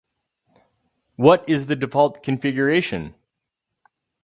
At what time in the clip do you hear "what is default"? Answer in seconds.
1.15-2.23